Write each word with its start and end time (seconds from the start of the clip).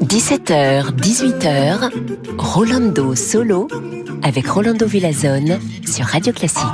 17h, 0.00 0.92
18h, 0.96 1.90
Rolando 2.36 3.14
Solo 3.14 3.68
avec 4.22 4.46
Rolando 4.48 4.86
Villazone 4.86 5.58
sur 5.86 6.04
Radio 6.04 6.34
Classique. 6.34 6.66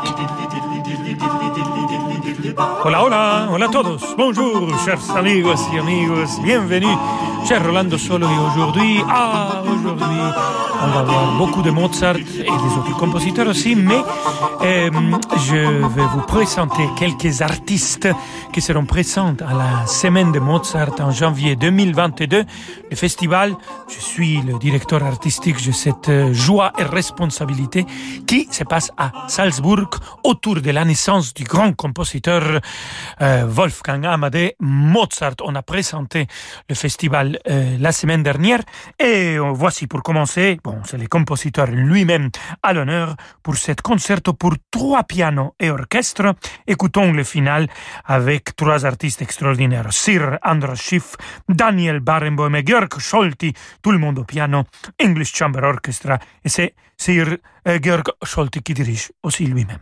Hola, 2.84 3.04
hola, 3.04 3.48
hola 3.52 3.66
a 3.66 3.68
todos. 3.68 4.02
Bonjour, 4.16 4.68
chers 4.84 5.08
amigos 5.14 5.60
y 5.72 5.78
amigos. 5.78 6.40
Bienvenue, 6.42 6.96
cher 7.46 7.64
Rolando 7.64 7.98
Solo. 7.98 8.26
Et 8.26 8.38
aujourd'hui, 8.50 9.00
ah, 9.08 9.62
aujourd'hui, 9.62 10.71
on 10.84 10.88
va 10.88 11.02
voir 11.02 11.36
beaucoup 11.38 11.62
de 11.62 11.70
Mozart 11.70 12.16
et 12.16 12.42
des 12.42 12.72
autres 12.78 12.96
compositeurs 12.98 13.46
aussi, 13.46 13.76
mais 13.76 14.00
euh, 14.62 14.90
je 15.46 15.56
vais 15.56 16.06
vous 16.12 16.22
présenter 16.22 16.88
quelques 16.98 17.40
artistes 17.40 18.08
qui 18.52 18.60
seront 18.60 18.84
présents 18.84 19.36
à 19.46 19.54
la 19.54 19.86
semaine 19.86 20.32
de 20.32 20.40
Mozart 20.40 21.00
en 21.00 21.10
janvier 21.10 21.54
2022. 21.56 22.44
Le 22.90 22.96
festival, 22.96 23.54
je 23.88 24.00
suis 24.00 24.40
le 24.42 24.58
directeur 24.58 25.04
artistique 25.04 25.64
de 25.64 25.72
cette 25.72 26.08
euh, 26.08 26.32
joie 26.32 26.72
et 26.78 26.82
responsabilité 26.82 27.86
qui 28.26 28.48
se 28.50 28.64
passe 28.64 28.90
à 28.96 29.12
Salzbourg 29.28 29.90
autour 30.24 30.60
de 30.60 30.70
la 30.70 30.84
naissance 30.84 31.32
du 31.32 31.44
grand 31.44 31.72
compositeur 31.74 32.60
euh, 33.20 33.44
Wolfgang 33.46 34.04
Amadeus 34.06 34.52
Mozart. 34.60 35.36
On 35.44 35.54
a 35.54 35.62
présenté 35.62 36.26
le 36.68 36.74
festival 36.74 37.38
la 37.46 37.92
semaine 37.92 38.22
dernière 38.22 38.60
et 38.98 39.38
voici 39.38 39.86
pour 39.86 40.02
commencer, 40.02 40.58
c'est 40.84 40.98
le 40.98 41.06
compositeur 41.06 41.66
lui-même 41.70 42.30
à 42.62 42.72
l'honneur 42.72 43.16
pour 43.42 43.56
cette 43.56 43.82
concerto 43.82 44.32
pour 44.32 44.54
trois 44.70 45.04
pianos 45.04 45.54
et 45.58 45.70
orchestre. 45.70 46.34
Écoutons 46.66 47.12
le 47.12 47.24
final 47.24 47.68
avec 48.04 48.56
trois 48.56 48.84
artistes 48.84 49.22
extraordinaires. 49.22 49.92
Sir 49.92 50.38
Andras 50.44 50.76
Schiff, 50.76 51.16
Daniel 51.48 52.00
Barenboim 52.00 52.54
et 52.54 52.64
Georg 52.66 52.98
Scholti, 52.98 53.52
tout 53.82 53.92
le 53.92 53.98
monde 53.98 54.24
piano, 54.26 54.64
English 55.02 55.34
Chamber 55.34 55.62
Orchestra, 55.64 56.18
et 56.44 56.48
c'est 56.48 56.74
Sir 56.96 57.36
euh, 57.68 57.78
Georg 57.82 58.10
Scholti 58.22 58.62
qui 58.62 58.74
dirige 58.74 59.12
aussi 59.22 59.46
lui-même. 59.46 59.78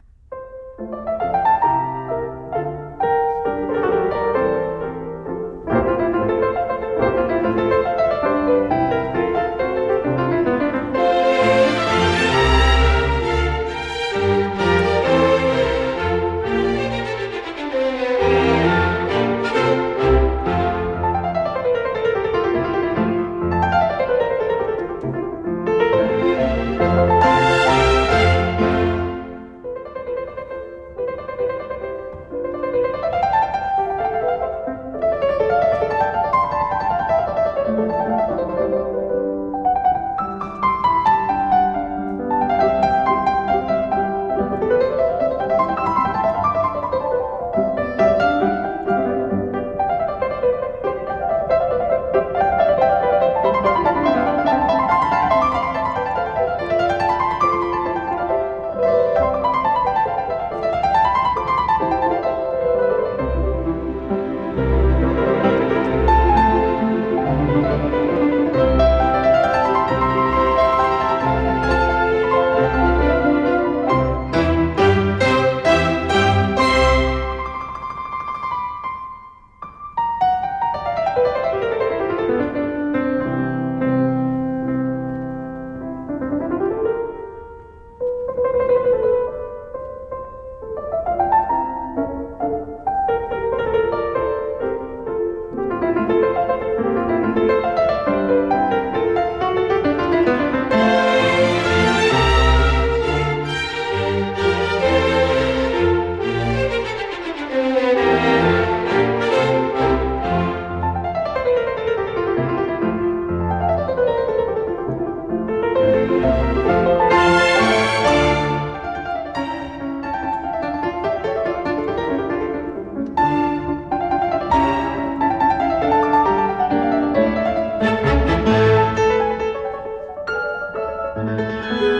Música 131.23 132.00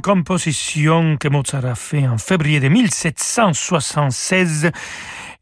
composition 0.00 1.16
que 1.16 1.28
Mozart 1.28 1.66
a 1.66 1.74
fait 1.74 2.06
en 2.06 2.18
février 2.18 2.60
de 2.60 2.68
1776 2.68 4.70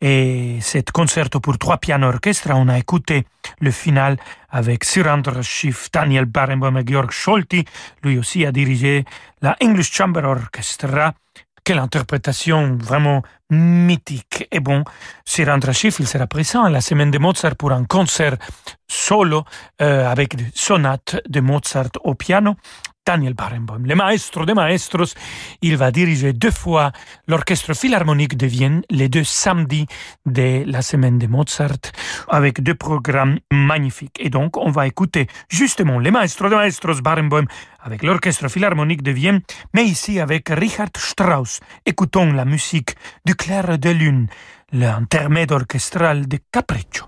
et 0.01 0.59
cet 0.61 0.91
concerto 0.91 1.41
pour 1.41 1.59
trois 1.59 1.79
pianos 1.79 2.09
orchestre, 2.09 2.51
on 2.53 2.69
a 2.69 2.79
écouté 2.79 3.27
le 3.61 3.71
final 3.71 4.19
avec 4.51 4.85
Sirandra 4.85 5.43
Schiff, 5.43 5.91
Daniel 5.91 6.27
Barenboim 6.27 6.77
et 6.77 6.87
Georg 6.87 7.11
Scholti. 7.11 7.65
Lui 8.03 8.19
aussi 8.19 8.45
a 8.45 8.53
dirigé 8.53 9.05
la 9.41 9.57
English 9.63 9.93
Chamber 9.93 10.25
Orchestra. 10.25 11.15
Quelle 11.65 11.79
interprétation 11.79 12.77
vraiment 12.77 13.23
mythique. 13.51 14.47
Et 14.53 14.61
bon, 14.61 14.85
Sirandra 15.25 15.73
Schiff, 15.73 15.99
il 15.99 16.07
sera 16.07 16.27
présent 16.27 16.69
la 16.69 16.81
semaine 16.81 17.11
de 17.11 17.19
Mozart 17.19 17.57
pour 17.57 17.73
un 17.73 17.85
concert 17.85 18.37
solo 18.87 19.45
euh, 19.81 20.07
avec 20.07 20.37
des 20.37 20.47
sonates 20.55 21.17
de 21.29 21.41
Mozart 21.41 21.91
au 22.05 22.15
piano. 22.15 22.55
Daniel 23.07 23.35
Barenboim, 23.35 23.87
le 23.87 23.95
maestro 23.95 24.45
de 24.45 24.53
maestros. 24.53 25.15
Il 25.63 25.77
va 25.77 25.93
diriger 25.93 26.33
deux 26.33 26.51
fois 26.51 26.91
l'Orchestre 27.29 27.73
Philharmonique 27.73 28.37
de 28.37 28.47
Vienne 28.47 28.83
les 28.91 29.09
deux 29.09 29.23
samedis 29.23 29.87
de 30.27 30.65
la 30.67 30.83
semaine 30.83 31.19
de 31.19 31.29
Mozart 31.29 31.93
avec 32.29 32.63
deux 32.63 32.75
programmes 32.75 33.39
magnifiques. 33.53 34.19
Et 34.19 34.29
donc, 34.29 34.57
on 34.57 34.71
va 34.71 34.89
écouter 34.89 35.29
justement 35.49 36.01
le 36.01 36.11
maestro 36.11 36.49
de 36.49 36.57
maestros 36.57 37.01
Barenboim 37.01 37.45
avec 37.81 38.03
l'Orchestre 38.03 38.49
Philharmonique 38.49 39.05
de 39.05 39.13
Vienne, 39.13 39.41
mais 39.73 39.85
ici 39.85 40.19
avec 40.19 40.49
Richard 40.49 40.91
Strauss. 40.97 41.61
Écoutons 41.87 42.33
la 42.33 42.45
musique 42.45 42.97
du 43.25 43.37
clair 43.37 43.79
de 43.79 43.91
lune, 43.91 44.27
l'intermède 44.73 45.53
orchestral 45.53 46.27
de 46.27 46.39
Capriccio. 46.51 47.05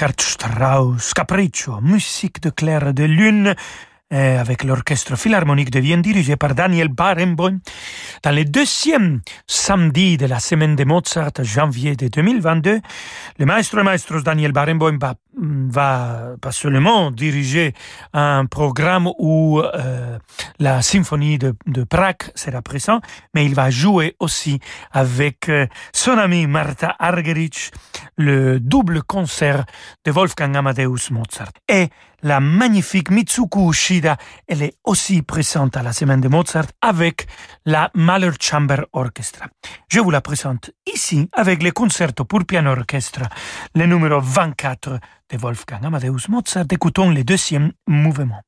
Richard 0.00 0.18
Strauss, 0.18 1.12
Capriccio, 1.12 1.78
musique 1.82 2.40
de 2.40 2.48
clair 2.48 2.94
de 2.94 3.04
lune, 3.04 3.54
avec 4.10 4.64
l'orchestre 4.64 5.14
philharmonique 5.14 5.70
de 5.70 5.78
Vienne 5.78 6.00
dirigé 6.00 6.36
par 6.36 6.54
Daniel 6.54 6.88
Barenboim. 6.88 7.58
Dans 8.22 8.34
le 8.34 8.46
deuxième 8.46 9.20
samedi 9.46 10.16
de 10.16 10.24
la 10.24 10.40
semaine 10.40 10.74
de 10.74 10.84
Mozart, 10.84 11.32
janvier 11.42 11.96
de 11.96 12.08
2022, 12.08 12.80
le 13.38 13.44
maestro 13.44 13.80
et 13.80 13.82
maestros 13.82 14.24
Daniel 14.24 14.52
Barenboim 14.52 14.96
va 14.98 15.16
va 15.36 16.34
pas 16.40 16.52
seulement 16.52 17.10
diriger 17.10 17.74
un 18.12 18.46
programme 18.46 19.08
où 19.18 19.60
euh, 19.60 20.18
la 20.58 20.82
symphonie 20.82 21.38
de, 21.38 21.54
Prague 21.88 22.30
sera 22.34 22.62
présente, 22.62 23.02
mais 23.34 23.44
il 23.44 23.54
va 23.54 23.70
jouer 23.70 24.16
aussi 24.20 24.60
avec 24.92 25.48
euh, 25.48 25.66
son 25.92 26.18
ami 26.18 26.46
Martha 26.46 26.94
Argerich 26.98 27.70
le 28.16 28.60
double 28.60 29.02
concert 29.02 29.64
de 30.04 30.10
Wolfgang 30.10 30.56
Amadeus 30.56 31.10
Mozart. 31.10 31.52
Et 31.68 31.88
la 32.22 32.40
magnifique 32.40 33.10
Mitsuko 33.10 33.70
Ushida, 33.70 34.16
elle 34.46 34.62
est 34.62 34.74
aussi 34.84 35.22
présente 35.22 35.76
à 35.76 35.82
la 35.82 35.92
semaine 35.92 36.20
de 36.20 36.28
Mozart 36.28 36.66
avec 36.82 37.26
la 37.64 37.90
Mahler 37.94 38.32
Chamber 38.38 38.84
Orchestra. 38.92 39.46
Je 39.88 40.00
vous 40.00 40.10
la 40.10 40.20
présente 40.20 40.70
ici 40.86 41.28
avec 41.32 41.62
le 41.62 41.70
concerto 41.70 42.24
pour 42.24 42.44
piano 42.44 42.70
orchestre, 42.70 43.22
le 43.74 43.86
numéro 43.86 44.20
24 44.20 45.00
de 45.30 45.36
Wolfgang 45.38 45.84
Amadeus 45.84 46.28
Mozart. 46.28 46.66
Écoutons 46.70 47.10
le 47.10 47.24
deuxième 47.24 47.72
mouvement. 47.86 48.42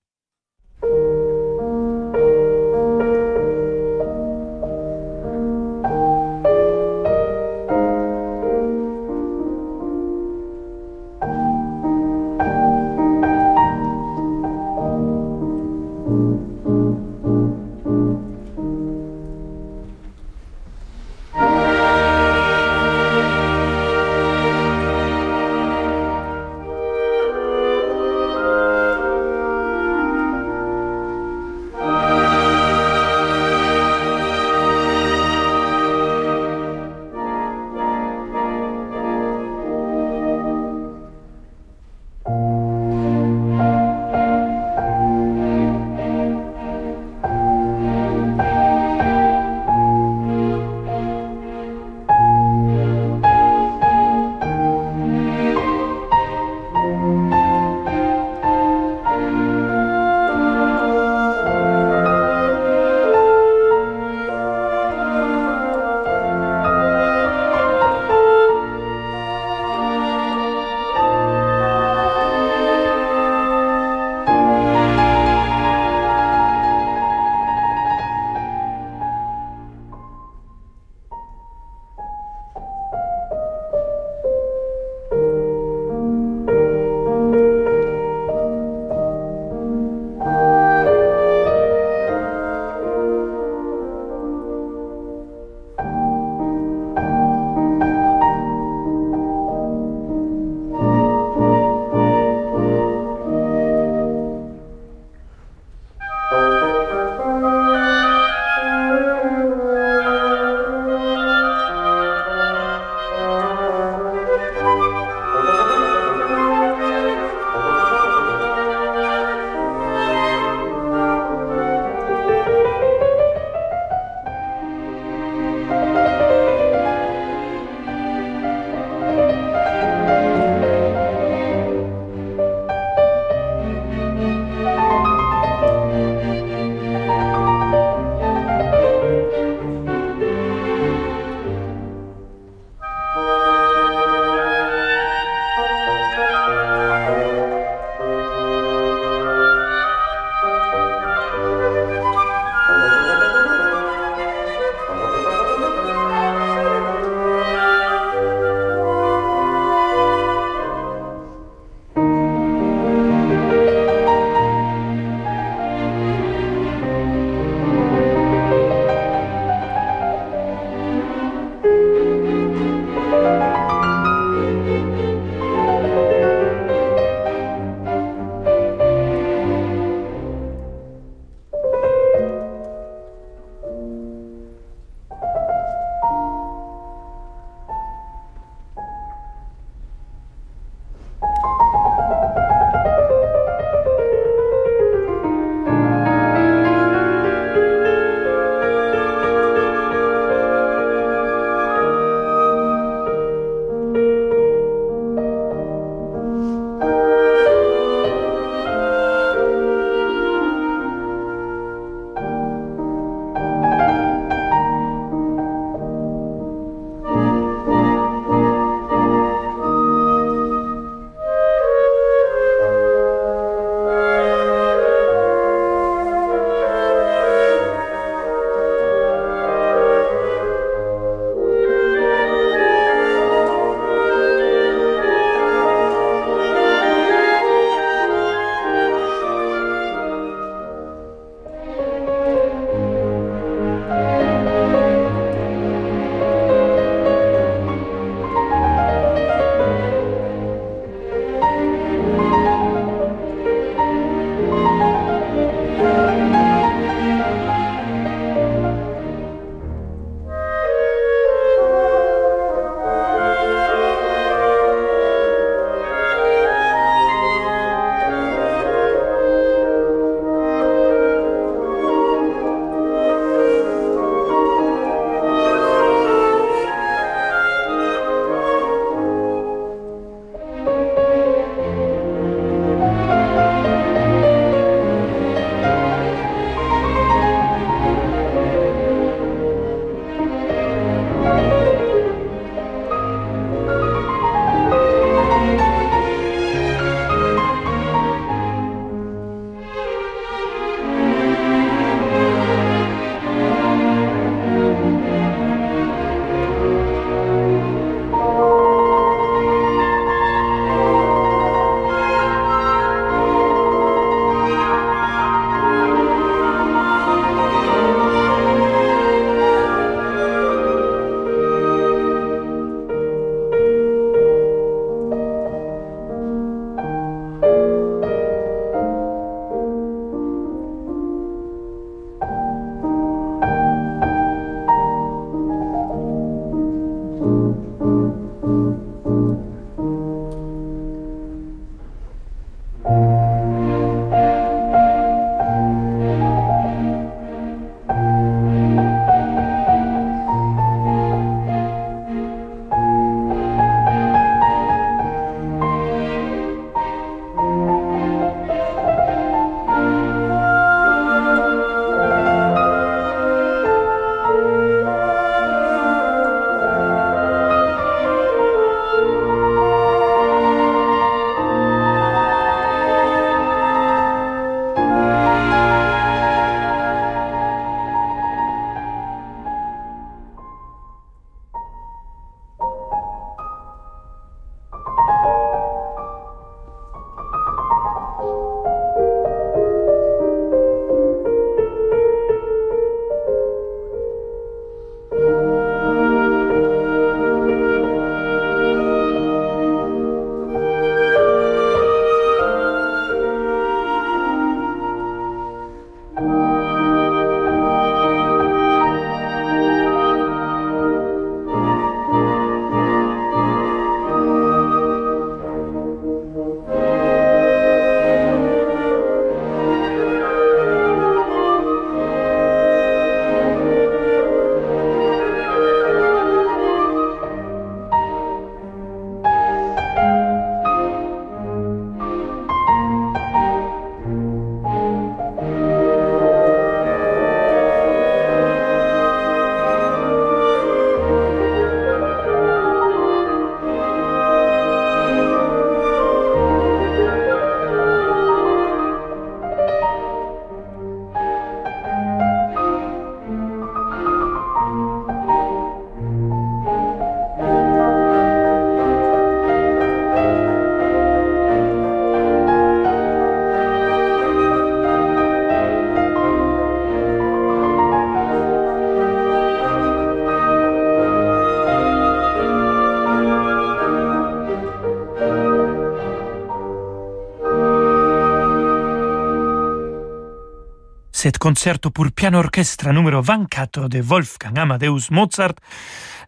Cet 481.23 481.39
concerto 481.39 481.93
pour 481.93 482.11
piano 482.11 482.41
orchestre 482.41 482.91
numéro 482.93 483.23
24 483.23 483.89
de 483.89 484.01
Wolfgang 484.01 484.59
Amadeus 484.59 485.13
Mozart 485.13 485.55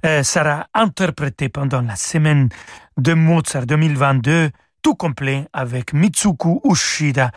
euh, 0.06 0.22
sera 0.22 0.68
interprété 0.72 1.48
pendant 1.48 1.82
la 1.82 1.96
semaine 1.96 2.48
de 2.96 3.14
Mozart 3.14 3.66
2022 3.66 4.50
tout 4.82 4.94
complet 4.94 5.48
avec 5.52 5.94
Mitsuku 5.94 6.60
Ushida 6.62 7.32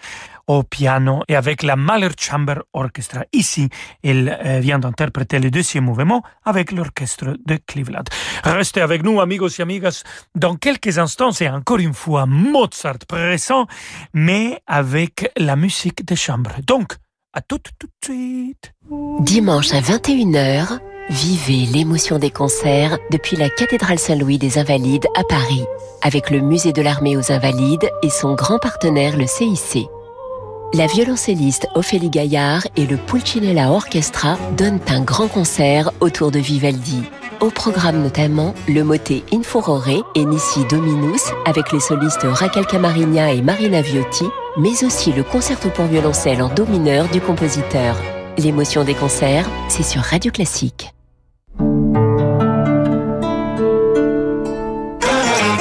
au 0.46 0.62
piano 0.62 1.24
et 1.28 1.36
avec 1.36 1.64
la 1.64 1.76
Mahler 1.76 2.10
Chamber 2.20 2.62
Orchestra. 2.74 3.24
Ici, 3.34 3.70
il 4.04 4.38
euh, 4.46 4.60
vient 4.60 4.78
d'interpréter 4.78 5.40
le 5.40 5.50
deuxième 5.50 5.86
mouvement 5.86 6.22
avec 6.46 6.72
l'orchestre 6.72 7.38
de 7.44 7.58
Cleveland. 7.66 8.04
Restez 8.44 8.82
avec 8.82 9.02
nous, 9.02 9.20
amigos 9.20 9.50
et 9.58 9.64
amigas. 9.64 10.04
Dans 10.36 10.58
quelques 10.58 11.00
instants, 11.00 11.32
c'est 11.32 11.50
encore 11.50 11.80
une 11.80 11.96
fois 11.96 12.28
Mozart 12.28 13.00
présent, 13.08 13.66
mais 14.14 14.62
avec 14.68 15.32
la 15.38 15.56
musique 15.56 16.06
de 16.06 16.14
chambre. 16.14 16.52
Donc, 16.68 16.98
à 17.38 17.42
tout, 17.42 17.60
tout 17.78 17.86
de 17.86 18.04
suite. 18.04 18.74
Dimanche 19.20 19.72
à 19.72 19.80
21h, 19.80 20.80
vivez 21.12 21.68
l'émotion 21.72 22.18
des 22.18 22.32
concerts 22.32 22.98
depuis 23.12 23.38
la 23.38 23.48
cathédrale 23.52 24.00
Saint-Louis 24.00 24.40
des 24.40 24.58
Invalides 24.58 25.06
à 25.16 25.24
Paris, 25.24 25.64
avec 26.02 26.32
le 26.32 26.40
musée 26.40 26.74
de 26.74 26.82
l'armée 26.82 27.16
aux 27.16 27.32
Invalides 27.32 27.92
et 28.02 28.10
son 28.10 28.34
grand 28.34 28.58
partenaire, 28.58 29.16
le 29.16 29.28
CIC. 29.28 29.88
La 30.74 30.86
violoncelliste 30.86 31.70
Ophélie 31.76 32.10
Gaillard 32.10 32.68
et 32.76 32.86
le 32.86 32.98
Pulcinella 32.98 33.72
Orchestra 33.72 34.38
donnent 34.58 34.82
un 34.90 35.02
grand 35.02 35.30
concert 35.30 35.92
autour 36.02 36.30
de 36.30 36.40
Vivaldi. 36.40 37.04
Au 37.40 37.50
programme 37.50 38.02
notamment 38.04 38.54
le 38.68 38.84
motet 38.84 39.24
In 39.32 39.44
Furore 39.44 40.04
et 40.14 40.26
Nissi 40.26 40.66
Dominus 40.70 41.24
avec 41.46 41.72
les 41.72 41.80
solistes 41.80 42.26
Raquel 42.26 42.66
Camarigna 42.66 43.32
et 43.32 43.42
Marina 43.42 43.82
Viotti, 43.82 44.26
mais 44.58 44.84
aussi 44.84 45.14
le 45.14 45.24
concerto 45.24 45.70
pour 45.70 45.86
violoncelle 45.86 46.42
en 46.42 46.54
do 46.54 46.66
mineur 46.66 47.08
du 47.10 47.22
compositeur. 47.22 47.96
L'émotion 48.38 48.84
des 48.84 48.94
concerts, 48.94 49.50
c'est 49.70 49.84
sur 49.84 50.02
Radio 50.02 50.32
Classique. 50.32 50.92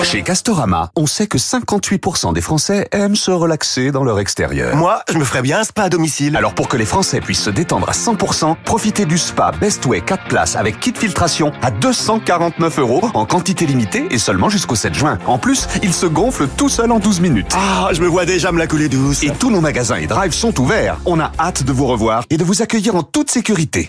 Chez 0.07 0.23
Castorama, 0.23 0.93
on 0.95 1.07
sait 1.07 1.27
que 1.27 1.37
58% 1.37 2.33
des 2.33 2.41
Français 2.41 2.87
aiment 2.93 3.17
se 3.17 3.33
relaxer 3.33 3.91
dans 3.91 4.05
leur 4.05 4.21
extérieur. 4.21 4.77
Moi, 4.77 5.03
je 5.13 5.19
me 5.19 5.25
ferais 5.25 5.43
bien 5.43 5.59
un 5.59 5.65
spa 5.65 5.83
à 5.83 5.89
domicile. 5.89 6.37
Alors 6.37 6.55
pour 6.55 6.69
que 6.69 6.77
les 6.77 6.85
Français 6.85 7.21
puissent 7.21 7.43
se 7.43 7.51
détendre 7.51 7.89
à 7.89 7.93
100%, 7.93 8.55
profitez 8.65 9.05
du 9.05 9.19
spa 9.19 9.51
Bestway 9.51 10.01
4 10.01 10.29
places 10.29 10.55
avec 10.55 10.79
kit 10.79 10.93
filtration 10.95 11.51
à 11.61 11.73
249 11.73 12.79
euros 12.79 13.11
en 13.15 13.27
quantité 13.27 13.67
limitée 13.67 14.07
et 14.13 14.19
seulement 14.19 14.49
jusqu'au 14.49 14.77
7 14.77 14.95
juin. 14.95 15.19
En 15.27 15.39
plus, 15.39 15.67
il 15.83 15.93
se 15.93 16.07
gonfle 16.07 16.47
tout 16.57 16.69
seul 16.69 16.93
en 16.93 17.01
12 17.01 17.19
minutes. 17.21 17.53
Ah, 17.57 17.89
je 17.93 18.01
me 18.01 18.07
vois 18.07 18.27
déjà 18.27 18.53
me 18.53 18.61
la 18.61 18.69
couler 18.69 18.89
douce. 18.89 19.25
Et 19.25 19.33
tous 19.33 19.51
nos 19.51 19.61
magasins 19.61 19.97
et 19.97 20.07
drives 20.07 20.35
sont 20.35 20.61
ouverts. 20.61 20.99
On 21.05 21.19
a 21.19 21.33
hâte 21.41 21.65
de 21.65 21.73
vous 21.73 21.87
revoir 21.89 22.23
et 22.31 22.37
de 22.37 22.45
vous 22.45 22.63
accueillir 22.63 22.95
en 22.95 23.03
toute 23.03 23.29
sécurité. 23.29 23.89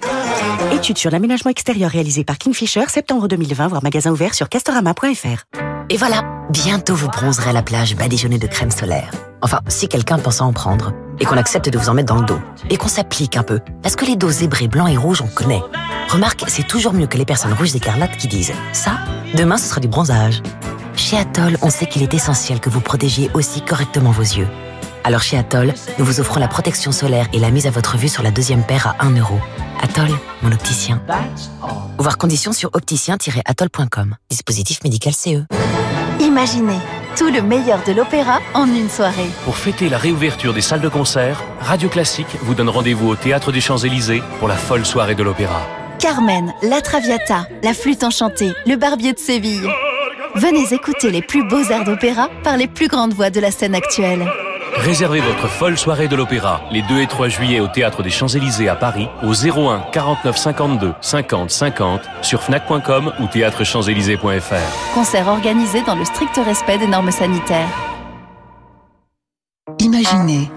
Étude 0.71 0.97
sur 0.97 1.11
l'aménagement 1.11 1.51
extérieur 1.51 1.91
réalisée 1.91 2.23
par 2.23 2.39
Kingfisher, 2.39 2.85
septembre 2.87 3.27
2020, 3.27 3.67
voire 3.67 3.83
magasin 3.83 4.09
ouvert 4.09 4.33
sur 4.33 4.49
castorama.fr. 4.49 5.76
Et 5.89 5.95
voilà, 5.95 6.21
bientôt 6.49 6.95
vous 6.95 7.07
bronzerez 7.07 7.51
à 7.51 7.53
la 7.53 7.61
plage 7.61 7.95
badigeonnée 7.95 8.39
de 8.39 8.47
crème 8.47 8.71
solaire. 8.71 9.09
Enfin, 9.41 9.61
si 9.69 9.87
quelqu'un 9.87 10.19
pense 10.19 10.41
à 10.41 10.43
en 10.43 10.51
prendre. 10.51 10.91
Et 11.21 11.25
qu'on 11.25 11.37
accepte 11.37 11.69
de 11.69 11.77
vous 11.77 11.87
en 11.87 11.93
mettre 11.93 12.13
dans 12.13 12.19
le 12.19 12.25
dos. 12.25 12.39
Et 12.69 12.75
qu'on 12.75 12.89
s'applique 12.89 13.37
un 13.37 13.43
peu. 13.43 13.61
Parce 13.81 13.95
que 13.95 14.03
les 14.03 14.17
dos 14.17 14.29
zébrés 14.29 14.67
blancs 14.67 14.89
et 14.91 14.97
rouges, 14.97 15.21
on 15.21 15.27
connaît. 15.27 15.63
Remarque, 16.09 16.43
c'est 16.47 16.67
toujours 16.67 16.91
mieux 16.91 17.07
que 17.07 17.17
les 17.17 17.23
personnes 17.23 17.53
rouges 17.53 17.73
écarlates 17.73 18.17
qui 18.17 18.27
disent 18.27 18.51
«ça, 18.73 18.97
demain 19.33 19.57
ce 19.57 19.69
sera 19.69 19.79
du 19.79 19.87
bronzage». 19.87 20.41
Chez 20.97 21.17
Atoll, 21.17 21.57
on 21.61 21.69
sait 21.69 21.85
qu'il 21.85 22.03
est 22.03 22.13
essentiel 22.13 22.59
que 22.59 22.69
vous 22.69 22.81
protégiez 22.81 23.31
aussi 23.33 23.61
correctement 23.61 24.11
vos 24.11 24.23
yeux. 24.23 24.47
Alors 25.07 25.21
chez 25.21 25.37
Atoll, 25.37 25.73
nous 25.99 26.03
vous 26.03 26.19
offrons 26.19 26.37
la 26.37 26.49
protection 26.49 26.91
solaire 26.91 27.29
et 27.31 27.39
la 27.39 27.49
mise 27.49 27.65
à 27.65 27.69
votre 27.69 27.95
vue 27.95 28.09
sur 28.09 28.23
la 28.23 28.29
deuxième 28.29 28.61
paire 28.63 28.87
à 28.99 29.05
1 29.05 29.15
euro. 29.15 29.39
Atoll, 29.81 30.09
mon 30.41 30.51
opticien. 30.51 31.01
Voir 31.97 32.17
conditions 32.17 32.51
sur 32.51 32.71
opticien-atoll.com. 32.73 34.17
Dispositif 34.29 34.83
médical 34.83 35.13
CE. 35.13 35.45
Imaginez 36.19 36.79
tout 37.15 37.29
le 37.31 37.41
meilleur 37.41 37.81
de 37.87 37.93
l'opéra 37.93 38.41
en 38.53 38.65
une 38.65 38.89
soirée. 38.89 39.29
Pour 39.45 39.55
fêter 39.55 39.87
la 39.87 39.97
réouverture 39.97 40.53
des 40.53 40.59
salles 40.59 40.81
de 40.81 40.89
concert, 40.89 41.41
Radio 41.61 41.87
Classique 41.87 42.35
vous 42.41 42.53
donne 42.53 42.67
rendez-vous 42.67 43.07
au 43.07 43.15
Théâtre 43.15 43.53
des 43.53 43.61
Champs-Élysées 43.61 44.21
pour 44.39 44.49
la 44.49 44.57
folle 44.57 44.85
soirée 44.85 45.15
de 45.15 45.23
l'opéra. 45.23 45.61
Carmen, 45.99 46.53
La 46.63 46.81
Traviata, 46.81 47.47
La 47.63 47.73
Flûte 47.73 48.03
Enchantée, 48.03 48.51
Le 48.65 48.75
Barbier 48.75 49.13
de 49.13 49.19
Séville. 49.19 49.69
Venez 50.35 50.73
écouter 50.73 51.11
les 51.11 51.21
plus 51.21 51.47
beaux 51.47 51.63
airs 51.63 51.85
d'opéra 51.85 52.29
par 52.43 52.57
les 52.57 52.67
plus 52.67 52.89
grandes 52.89 53.13
voix 53.13 53.29
de 53.29 53.39
la 53.39 53.51
scène 53.51 53.73
actuelle. 53.73 54.29
Réservez 54.77 55.21
votre 55.21 55.47
folle 55.47 55.77
soirée 55.77 56.07
de 56.07 56.15
l'opéra 56.15 56.61
les 56.71 56.83
2 56.83 57.01
et 57.01 57.07
3 57.07 57.29
juillet 57.29 57.59
au 57.59 57.67
Théâtre 57.67 58.03
des 58.03 58.11
Champs-Élysées 58.11 58.69
à 58.69 58.75
Paris 58.75 59.09
au 59.23 59.33
01 59.33 59.81
49 59.91 60.37
52 60.37 60.93
50 61.01 61.49
50 61.49 62.01
sur 62.21 62.43
fnac.com 62.43 63.11
ou 63.19 63.27
théâtrechamps-élysées.fr. 63.27 64.93
Concert 64.93 65.27
organisé 65.27 65.81
dans 65.81 65.95
le 65.95 66.05
strict 66.05 66.39
respect 66.45 66.77
des 66.77 66.87
normes 66.87 67.11
sanitaires. 67.11 67.69
Imaginez, 69.79 70.49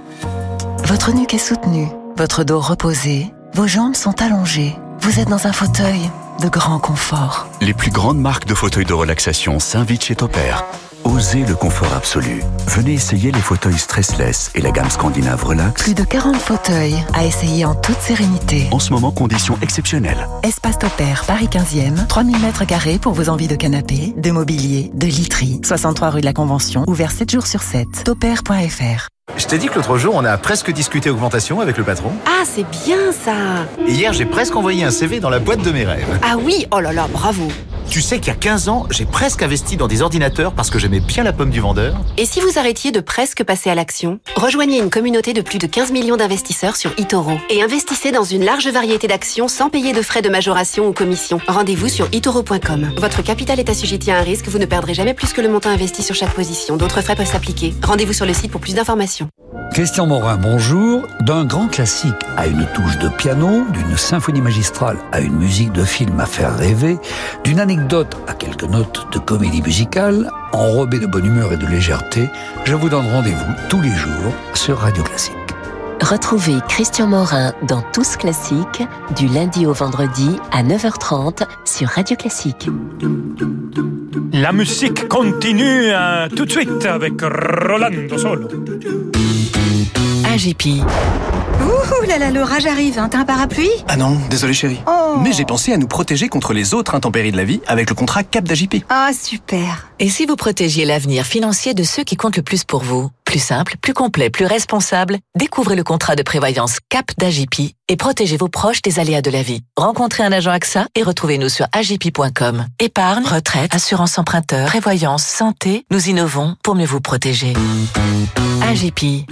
votre 0.85 1.13
nuque 1.13 1.35
est 1.35 1.39
soutenue, 1.39 1.89
votre 2.17 2.45
dos 2.45 2.61
reposé, 2.61 3.33
vos 3.55 3.67
jambes 3.67 3.95
sont 3.95 4.23
allongées, 4.23 4.77
vous 5.01 5.19
êtes 5.19 5.29
dans 5.29 5.47
un 5.47 5.53
fauteuil 5.53 6.11
de 6.43 6.49
grand 6.49 6.79
confort. 6.79 7.49
Les 7.61 7.75
plus 7.75 7.91
grandes 7.91 8.21
marques 8.21 8.47
de 8.47 8.55
fauteuils 8.55 8.85
de 8.85 8.93
relaxation 8.93 9.59
s'invitent 9.59 10.05
chez 10.05 10.17
Topair. 10.17 10.65
Osez 11.05 11.45
le 11.47 11.55
confort 11.55 11.93
absolu. 11.95 12.43
Venez 12.67 12.93
essayer 12.95 13.33
les 13.33 13.41
fauteuils 13.41 13.79
stressless 13.79 14.51
et 14.55 14.61
la 14.61 14.71
gamme 14.71 14.91
scandinave 14.91 15.45
Relax. 15.45 15.83
Plus 15.83 15.95
de 15.95 16.05
40 16.05 16.37
fauteuils 16.37 16.97
à 17.15 17.25
essayer 17.25 17.65
en 17.65 17.75
toute 17.75 17.99
sérénité. 18.01 18.69
En 18.71 18.79
ce 18.79 18.93
moment, 18.93 19.11
conditions 19.11 19.59
exceptionnelles. 19.63 20.29
Espace 20.43 20.79
Topair, 20.79 21.25
Paris 21.27 21.49
15e, 21.51 22.07
3000 22.07 22.39
mètres 22.41 22.67
carrés 22.67 22.99
pour 22.99 23.13
vos 23.13 23.29
envies 23.29 23.49
de 23.49 23.57
canapé, 23.57 24.15
de 24.17 24.31
mobilier, 24.31 24.91
de 24.95 25.07
literie. 25.07 25.61
63 25.65 26.11
rue 26.11 26.21
de 26.21 26.27
la 26.27 26.33
Convention, 26.33 26.85
ouvert 26.87 27.13
7 27.13 27.31
jours 27.31 27.47
sur 27.47 27.63
7. 27.63 28.05
Topair.fr 28.05 29.09
je 29.37 29.47
t'ai 29.47 29.59
dit 29.59 29.69
que 29.69 29.77
l'autre 29.77 29.97
jour, 29.99 30.15
on 30.17 30.25
a 30.25 30.37
presque 30.39 30.71
discuté 30.73 31.11
augmentation 31.11 31.61
avec 31.61 31.77
le 31.79 31.85
patron. 31.85 32.13
Ah, 32.27 32.45
c'est 32.45 32.67
bien 32.87 33.13
ça 33.13 33.67
Et 33.87 33.93
hier, 33.93 34.13
j'ai 34.13 34.27
presque 34.27 34.55
envoyé 34.57 34.85
un 34.85 34.91
CV 34.91 35.21
dans 35.21 35.31
la 35.31 35.39
boîte 35.39 35.63
de 35.63 35.71
mes 35.71 35.85
rêves. 35.85 36.19
Ah 36.23 36.37
oui 36.39 36.67
Oh 36.73 36.81
là 36.81 36.93
là, 36.93 37.07
bravo 37.13 37.49
Tu 37.89 38.03
sais 38.03 38.19
qu'il 38.19 38.29
y 38.29 38.37
a 38.37 38.39
15 38.39 38.69
ans, 38.69 38.87
j'ai 38.91 39.05
presque 39.07 39.43
investi 39.43 39.77
dans 39.77 39.89
des 39.89 40.03
ordinateurs 40.03 40.53
parce 40.53 40.71
que 40.71 40.79
j'aimais 40.79 41.01
bien 41.01 41.25
la 41.25 41.33
pomme 41.33 41.51
du 41.51 41.61
vendeur. 41.61 41.95
Et 42.19 42.27
si 42.27 42.41
vous 42.41 42.59
arrêtiez 42.59 42.93
de 42.93 43.01
presque 43.01 43.43
passer 43.45 43.71
à 43.71 43.75
l'action? 43.75 44.21
Rejoignez 44.37 44.79
une 44.79 44.91
communauté 44.91 45.33
de 45.33 45.41
plus 45.41 45.59
de 45.59 45.67
15 45.67 45.91
millions 45.93 46.17
d'investisseurs 46.17 46.77
sur 46.77 46.93
eToro 46.99 47.33
et 47.49 47.63
investissez 47.63 48.13
dans 48.13 48.25
une 48.25 48.45
large 48.45 48.69
variété 48.69 49.09
d'actions 49.09 49.49
sans 49.49 49.71
payer 49.71 49.93
de 49.93 50.03
frais 50.03 50.23
de 50.23 50.29
majoration 50.29 50.87
ou 50.89 50.93
commission. 50.93 51.41
Rendez-vous 51.49 51.89
sur 51.89 52.09
eToro.com. 52.13 52.93
Votre 52.97 53.23
capital 53.23 53.59
est 53.59 53.71
assujetti 53.71 54.11
à 54.11 54.19
un 54.19 54.23
risque, 54.23 54.49
vous 54.49 54.59
ne 54.59 54.67
perdrez 54.67 54.95
jamais 54.95 55.15
plus 55.15 55.33
que 55.33 55.41
le 55.41 55.49
montant 55.49 55.71
investi 55.71 56.03
sur 56.03 56.15
chaque 56.15 56.35
position. 56.35 56.77
D'autres 56.77 57.01
frais 57.01 57.17
peuvent 57.17 57.27
s'appliquer. 57.31 57.75
Rendez-vous 57.83 58.13
sur 58.13 58.27
le 58.27 58.35
site 58.35 58.51
pour 58.53 58.61
plus 58.61 58.75
d'informations. 58.75 59.20
Christian 59.73 60.07
Morin, 60.07 60.37
bonjour. 60.37 61.07
D'un 61.21 61.45
grand 61.45 61.69
classique 61.69 62.15
à 62.37 62.49
une 62.49 62.67
touche 62.75 62.99
de 62.99 63.09
piano, 63.09 63.65
d'une 63.73 63.97
symphonie 63.97 64.41
magistrale 64.41 64.99
à 65.13 65.21
une 65.21 65.37
musique 65.37 65.73
de 65.73 65.85
film 65.85 66.19
à 66.19 66.27
faire 66.27 66.57
rêver, 66.57 66.99
d'une 67.45 67.61
anecdote 67.61 68.17
à 68.27 68.35
quelques 68.35 68.65
notes 68.65 69.07
de 69.13 69.19
comédie 69.21 69.63
musicale, 69.63 70.29
enrobée 70.53 70.99
de 70.99 71.07
bonne 71.07 71.27
humeur 71.27 71.53
et 71.53 71.57
de 71.57 71.67
légèreté, 71.67 72.29
je 72.65 72.75
vous 72.75 72.89
donne 72.89 73.07
rendez-vous 73.07 73.55
tous 73.69 73.81
les 73.81 73.95
jours 73.95 74.35
sur 74.55 74.79
Radio 74.79 75.05
Classique. 75.05 75.35
Retrouvez 76.01 76.57
Christian 76.69 77.07
Morin 77.07 77.53
dans 77.69 77.83
Tous 77.93 78.17
Classiques 78.17 78.83
du 79.17 79.29
lundi 79.29 79.67
au 79.67 79.73
vendredi 79.73 80.37
à 80.51 80.65
9h30 80.65 81.47
sur 81.65 81.89
Radio 81.89 82.17
Classique. 82.17 82.69
La 84.33 84.53
musique 84.53 85.07
continue 85.09 85.91
euh, 85.93 86.29
tout 86.35 86.47
de 86.47 86.51
suite 86.51 86.87
avec 86.87 87.21
Rolando 87.21 88.19
Solo. 88.19 88.49
AGP. 90.31 90.85
Ouh 91.61 92.07
là 92.07 92.19
là, 92.19 92.31
l'orage 92.31 92.65
arrive, 92.67 92.99
hein. 92.99 93.09
t'as 93.11 93.19
un 93.19 93.25
parapluie? 93.25 93.69
Ah 93.89 93.97
non, 93.97 94.17
désolé 94.31 94.53
chérie. 94.53 94.81
Oh. 94.87 95.17
Mais 95.23 95.33
j'ai 95.33 95.45
pensé 95.45 95.73
à 95.73 95.77
nous 95.77 95.89
protéger 95.89 96.29
contre 96.29 96.53
les 96.53 96.73
autres 96.73 96.95
intempéries 96.95 97.33
de 97.33 97.37
la 97.37 97.45
vie 97.45 97.61
avec 97.67 97.91
le 97.91 97.97
contrat 97.97 98.23
CAP 98.23 98.45
d'AJP. 98.45 98.85
Ah 98.89 99.11
super. 99.13 99.91
Et 99.99 100.09
si 100.09 100.27
vous 100.27 100.37
protégiez 100.37 100.85
l'avenir 100.85 101.25
financier 101.27 101.75
de 101.75 101.83
ceux 101.83 102.05
qui 102.05 102.17
comptent 102.17 102.37
le 102.37 102.43
plus 102.45 102.65
pour 102.65 102.83
vous? 102.83 103.11
Plus 103.31 103.39
simple, 103.39 103.77
plus 103.81 103.95
complet, 103.95 104.29
plus 104.29 104.45
responsable, 104.45 105.17
découvrez 105.39 105.77
le 105.77 105.85
contrat 105.85 106.17
de 106.17 106.23
prévoyance 106.25 106.79
CAP 106.89 107.13
d'AJP 107.17 107.77
et 107.87 107.97
protégez 107.97 108.37
vos 108.37 108.49
proches 108.49 108.83
des 108.83 108.99
aléas 108.99 109.23
de 109.23 109.31
la 109.31 109.41
vie. 109.41 109.63
Rencontrez 109.77 110.25
un 110.25 110.33
agent 110.33 110.51
AXA 110.51 110.89
et 110.97 111.05
retrouvez-nous 111.05 111.49
sur 111.49 111.69
agip.com. 111.71 112.67
Épargne, 112.81 113.25
retraite, 113.25 113.73
assurance 113.73 114.19
emprunteur, 114.19 114.67
prévoyance, 114.67 115.23
santé, 115.23 115.85
nous 115.93 116.09
innovons 116.09 116.57
pour 116.65 116.75
mieux 116.75 116.87
vous 116.87 117.01
protéger. 117.01 117.53
AGP. 118.63 119.31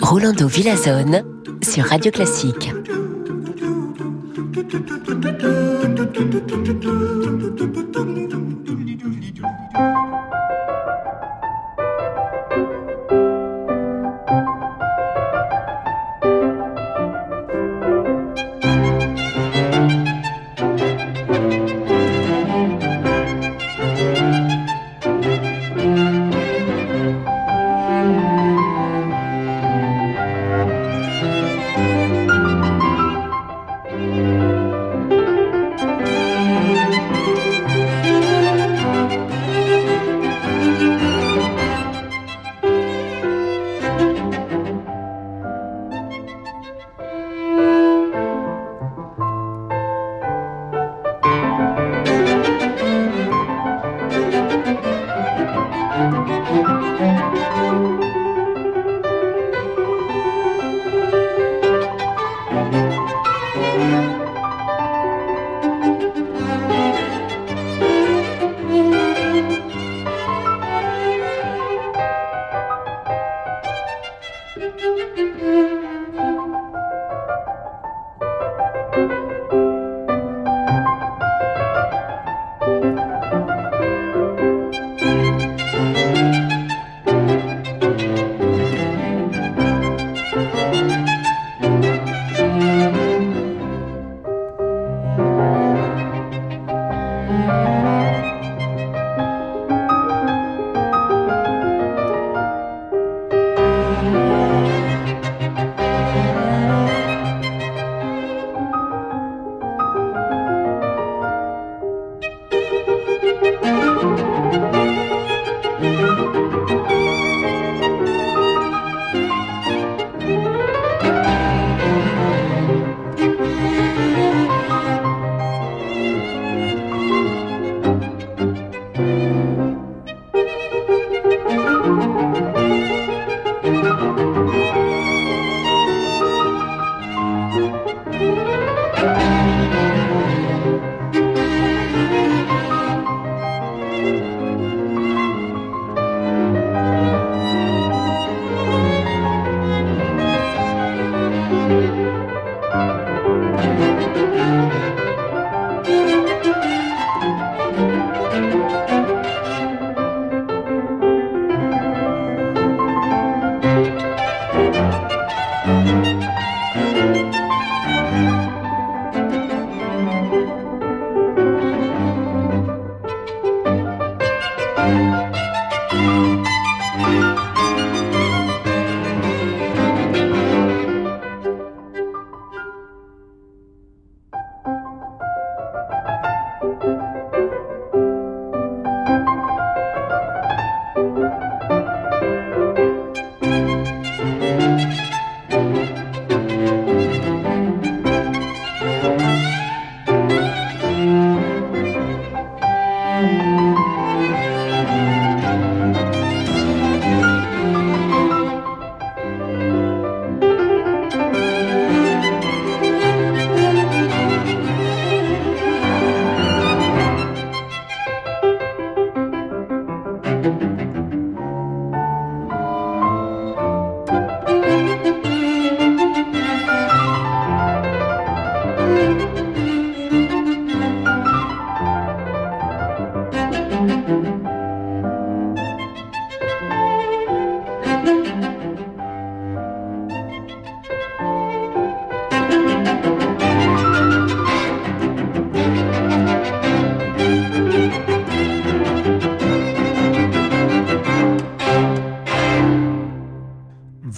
Rolando 0.00 0.46
Villazone 0.46 1.24
sur 1.60 1.84
Radio 1.86 2.12
Classique. 2.12 2.70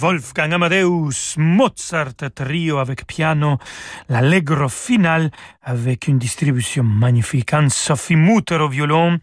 Wolfgang 0.06 0.52
Amadeus 0.52 1.34
Mozart 1.36 2.30
trio 2.32 2.78
avec 2.78 3.06
piano, 3.06 3.58
l'allegro 4.08 4.68
final 4.68 5.32
avec 5.62 6.06
une 6.06 6.16
distribution 6.16 6.84
magnifique. 6.84 7.52
Anne-Sophie 7.52 8.14
Mutter 8.14 8.54
au 8.54 8.68
violon, 8.68 9.18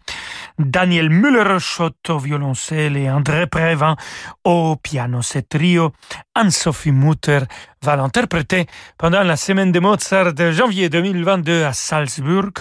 Daniel 0.58 1.08
Müller-Schott 1.08 2.10
au 2.10 2.18
violoncelle 2.18 2.98
et 2.98 3.10
André 3.10 3.46
Prévin 3.46 3.96
au 4.44 4.76
piano. 4.76 5.22
Ce 5.22 5.38
trio, 5.38 5.94
Anne-Sophie 6.34 6.92
Mutter 6.92 7.40
va 7.84 7.96
l'interpréter 7.96 8.66
pendant 8.96 9.22
la 9.22 9.36
semaine 9.36 9.70
de 9.70 9.78
Mozart 9.78 10.32
de 10.32 10.50
janvier 10.52 10.88
2022 10.88 11.64
à 11.64 11.74
Salzburg. 11.74 12.52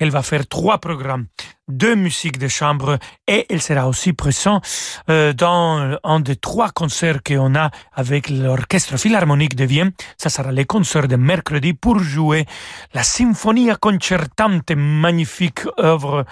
Elle 0.00 0.10
va 0.10 0.22
faire 0.22 0.44
trois 0.48 0.78
programmes 0.78 1.26
de 1.68 1.94
musique 1.94 2.36
de 2.36 2.48
chambre 2.48 2.98
et 3.28 3.46
elle 3.48 3.62
sera 3.62 3.86
aussi 3.86 4.12
présente 4.12 4.66
euh, 5.08 5.32
dans 5.32 5.96
un 6.02 6.18
des 6.18 6.34
trois 6.34 6.70
concerts 6.70 7.22
qu'on 7.22 7.54
a 7.54 7.70
avec 7.92 8.28
l'Orchestre 8.28 8.96
Philharmonique 8.96 9.54
de 9.54 9.64
Vienne. 9.64 9.92
Ça 10.18 10.30
sera 10.30 10.50
les 10.50 10.64
concerts 10.64 11.06
de 11.06 11.14
mercredi 11.14 11.74
pour 11.74 12.00
jouer 12.00 12.44
la 12.92 13.04
Symphonia 13.04 13.76
Concertante, 13.76 14.72
magnifique 14.74 15.60
œuvre 15.78 16.24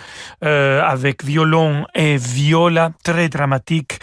euh, 0.45 0.83
avec 0.83 1.25
violon 1.25 1.87
et 1.95 2.17
viola, 2.17 2.91
très 3.05 3.29
dramatique. 3.29 4.01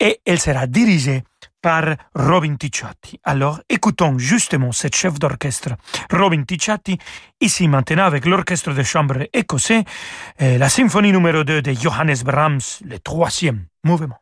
Et 0.00 0.20
elle 0.24 0.40
sera 0.40 0.66
dirigée 0.66 1.24
par 1.62 1.96
Robin 2.14 2.56
Ticciati. 2.56 3.20
Alors, 3.24 3.60
écoutons 3.68 4.18
justement 4.18 4.72
cette 4.72 4.96
chef 4.96 5.18
d'orchestre, 5.18 5.70
Robin 6.10 6.42
Ticciati, 6.42 6.98
ici 7.40 7.68
maintenant 7.68 8.04
avec 8.04 8.26
l'orchestre 8.26 8.72
de 8.74 8.82
chambre 8.82 9.26
écossais, 9.32 9.84
la 10.40 10.68
symphonie 10.68 11.12
numéro 11.12 11.44
2 11.44 11.62
de 11.62 11.72
Johannes 11.72 12.22
Brahms, 12.24 12.82
le 12.84 12.98
troisième 12.98 13.64
mouvement. 13.84 14.18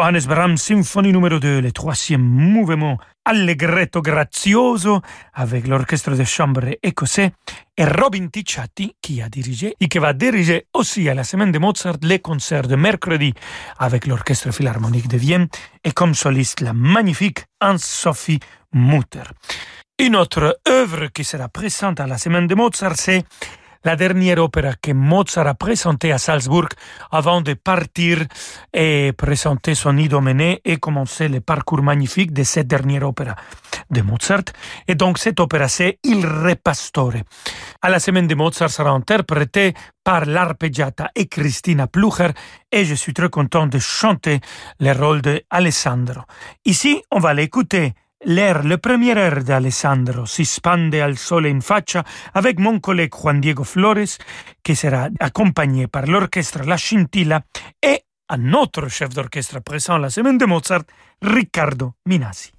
Johannes 0.00 0.26
Brahms, 0.26 0.56
symphonie 0.56 1.12
numéro 1.12 1.38
2, 1.38 1.60
le 1.60 1.72
troisième 1.72 2.22
mouvement 2.22 2.96
allegretto 3.22 4.00
grazioso 4.00 5.02
avec 5.34 5.66
l'orchestre 5.68 6.12
de 6.16 6.24
chambre 6.24 6.62
écossais 6.82 7.32
et 7.76 7.84
Robin 7.84 8.28
Ticciati 8.28 8.94
qui 9.02 9.20
a 9.20 9.28
dirigé 9.28 9.74
et 9.78 9.88
qui 9.88 9.98
va 9.98 10.14
diriger 10.14 10.64
aussi 10.72 11.06
à 11.10 11.14
la 11.14 11.22
semaine 11.22 11.52
de 11.52 11.58
Mozart 11.58 11.98
les 12.00 12.20
concerts 12.20 12.66
de 12.66 12.76
mercredi 12.76 13.34
avec 13.78 14.06
l'orchestre 14.06 14.50
philharmonique 14.52 15.06
de 15.06 15.18
Vienne 15.18 15.48
et 15.84 15.92
comme 15.92 16.14
soliste 16.14 16.62
la 16.62 16.72
magnifique 16.72 17.44
Anne-Sophie 17.60 18.40
Mutter. 18.72 19.28
Une 19.98 20.16
autre 20.16 20.58
œuvre 20.66 21.08
qui 21.08 21.24
sera 21.24 21.50
présente 21.50 22.00
à 22.00 22.06
la 22.06 22.16
semaine 22.16 22.46
de 22.46 22.54
Mozart, 22.54 22.96
c'est 22.96 23.22
la 23.84 23.96
dernière 23.96 24.38
opéra 24.38 24.74
que 24.80 24.92
Mozart 24.92 25.46
a 25.46 25.54
présentée 25.54 26.12
à 26.12 26.18
Salzbourg 26.18 26.68
avant 27.10 27.40
de 27.40 27.54
partir 27.54 28.18
et 28.72 29.12
présenter 29.16 29.74
son 29.74 29.96
Idoménée 29.96 30.60
et 30.64 30.76
commencer 30.76 31.28
le 31.28 31.40
parcours 31.40 31.82
magnifique 31.82 32.32
de 32.32 32.42
cette 32.42 32.66
dernière 32.66 33.08
opéra 33.08 33.36
de 33.90 34.02
Mozart. 34.02 34.44
Et 34.86 34.94
donc 34.94 35.18
cette 35.18 35.40
opéra, 35.40 35.68
c'est 35.68 35.98
Il 36.04 36.26
Re 36.26 36.56
Pastore. 36.62 37.22
À 37.80 37.88
la 37.88 37.98
semaine 37.98 38.26
de 38.26 38.34
Mozart 38.34 38.70
sera 38.70 38.90
interprétée 38.90 39.74
par 40.04 40.26
l'arpeggiata 40.26 41.10
et 41.14 41.26
Christina 41.26 41.86
Plucher 41.86 42.30
et 42.70 42.84
je 42.84 42.94
suis 42.94 43.14
très 43.14 43.30
content 43.30 43.66
de 43.66 43.78
chanter 43.78 44.40
le 44.78 44.92
rôle 44.92 45.22
de 45.22 45.42
Alessandro. 45.50 46.22
Ici, 46.64 47.02
on 47.10 47.18
va 47.18 47.32
l'écouter 47.32 47.94
L'air, 48.24 48.64
le 48.64 48.76
premier 48.76 49.16
air 49.16 49.42
d'Alessandro, 49.42 50.26
si 50.26 50.44
spande 50.44 51.00
al 51.00 51.16
sole 51.16 51.48
in 51.48 51.60
faccia 51.60 52.04
avec 52.34 52.58
mon 52.58 52.78
collègue 52.78 53.14
Juan 53.14 53.40
Diego 53.40 53.64
Flores, 53.64 54.18
qui 54.62 54.74
sera 54.74 55.08
accompagné 55.18 55.88
par 55.88 56.06
l'orchestre 56.06 56.62
La 56.64 56.76
Scintilla 56.76 57.42
et 57.82 58.04
un 58.28 58.52
autre 58.52 58.88
chef 58.88 59.08
d'orchestre 59.08 59.60
présent 59.60 59.96
la 59.96 60.10
semaine 60.10 60.36
de 60.36 60.44
Mozart, 60.44 60.84
Riccardo 61.22 61.94
Minasi. 62.04 62.52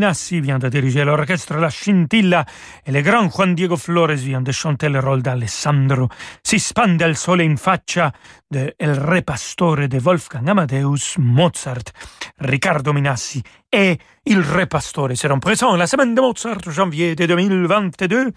Minassi 0.00 0.40
vient 0.40 0.58
de 0.58 0.70
diriger 0.70 1.04
l'orchestre 1.04 1.58
La 1.58 1.68
Scintilla 1.68 2.46
et 2.86 2.90
le 2.90 3.02
grand 3.02 3.28
Juan 3.28 3.54
Diego 3.54 3.76
Flores 3.76 4.16
vient 4.16 4.40
de 4.40 4.50
chanter 4.50 4.88
le 4.88 4.98
rôle 4.98 5.20
d'Alessandro. 5.20 6.08
Si 6.42 6.58
spande 6.58 7.04
il 7.06 7.16
sole 7.16 7.42
in 7.42 7.56
faccia 7.58 8.10
de 8.48 8.74
El 8.78 8.98
Re 8.98 9.22
Pastore 9.22 9.88
de 9.88 9.98
Wolfgang 9.98 10.48
Amadeus 10.48 11.18
Mozart. 11.18 11.92
Riccardo 12.38 12.94
Minassi 12.94 13.42
et 13.70 13.98
Il 14.24 14.40
Re 14.40 14.66
Pastore 14.66 15.16
seront 15.16 15.38
présents 15.38 15.76
la 15.76 15.86
semaine 15.86 16.14
de 16.14 16.20
Mozart, 16.20 16.58
janvier 16.66 17.14
de 17.14 17.26
2022. 17.26 18.32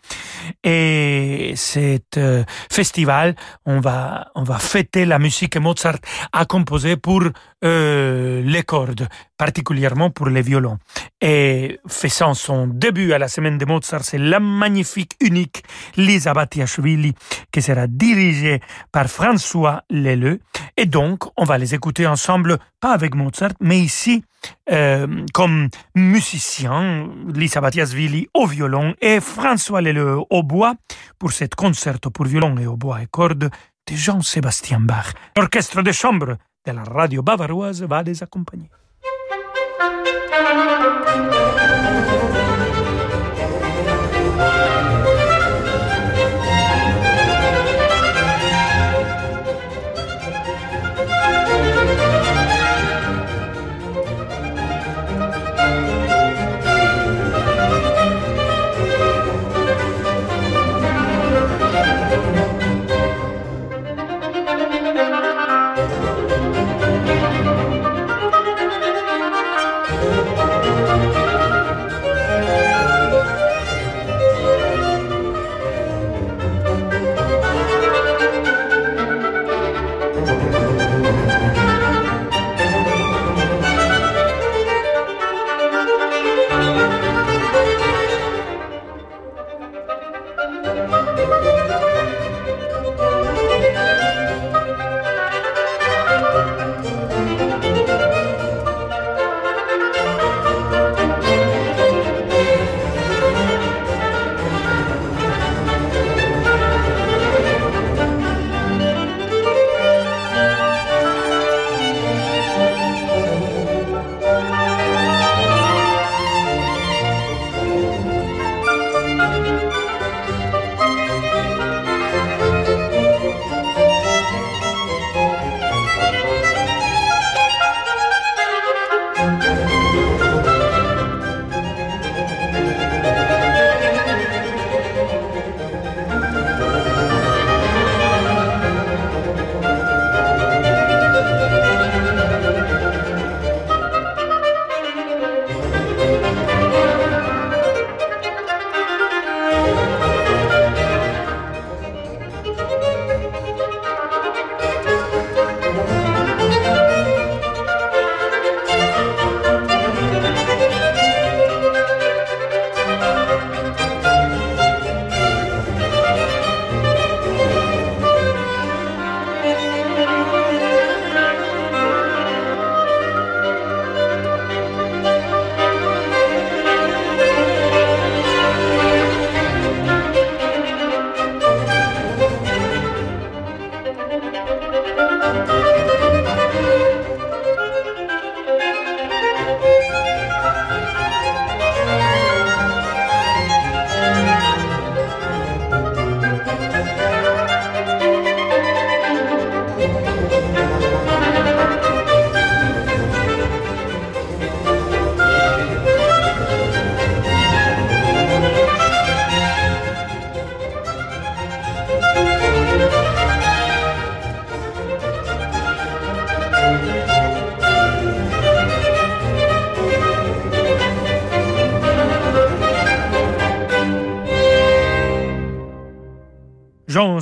Et 0.63 1.53
cet 1.55 2.17
euh, 2.17 2.43
festival, 2.69 3.35
on 3.65 3.79
va, 3.79 4.31
on 4.35 4.43
va 4.43 4.59
fêter 4.59 5.05
la 5.05 5.17
musique 5.17 5.53
que 5.53 5.59
Mozart 5.59 5.99
a 6.31 6.45
composée 6.45 6.97
pour 6.97 7.23
euh, 7.63 8.41
les 8.43 8.63
cordes, 8.63 9.07
particulièrement 9.43 10.09
pour 10.09 10.27
les 10.29 10.41
violons. 10.41 10.77
Et 11.19 11.77
faisant 11.85 12.33
son 12.33 12.65
début 12.65 13.11
à 13.11 13.17
la 13.17 13.27
semaine 13.27 13.57
de 13.57 13.65
Mozart, 13.65 14.05
c'est 14.05 14.17
la 14.17 14.39
magnifique, 14.39 15.15
unique 15.19 15.63
Lisa 15.97 16.33
Batiashvili 16.33 17.13
qui 17.51 17.61
sera 17.61 17.87
dirigée 17.87 18.61
par 18.93 19.07
François 19.09 19.83
Leleu. 19.89 20.39
Et 20.77 20.85
donc, 20.85 21.25
on 21.35 21.43
va 21.43 21.57
les 21.57 21.75
écouter 21.75 22.07
ensemble, 22.07 22.57
pas 22.79 22.93
avec 22.93 23.15
Mozart, 23.15 23.51
mais 23.59 23.79
ici, 23.79 24.23
euh, 24.71 25.07
comme 25.33 25.67
musicien, 25.93 27.09
Lisa 27.35 27.59
Batiashvili 27.59 28.29
au 28.33 28.47
violon 28.47 28.95
et 29.01 29.19
François 29.19 29.81
Leleu 29.81 30.19
au 30.29 30.41
bois 30.41 30.75
pour 31.19 31.33
cette 31.33 31.55
concerto 31.55 32.11
pour 32.11 32.27
violon 32.27 32.57
et 32.59 32.65
au 32.65 32.77
bois 32.77 33.01
et 33.01 33.07
cordes 33.07 33.49
de 33.87 33.93
Jean-Sébastien 33.93 34.79
Bach. 34.79 35.07
L'orchestre 35.35 35.81
de 35.81 35.91
chambre 35.91 36.37
de 36.65 36.71
la 36.71 36.83
radio 36.83 37.21
bavaroise 37.21 37.83
va 37.83 38.03
les 38.03 38.23
accompagner. 38.23 38.69
Thank 39.83 40.07
you. 42.37 42.42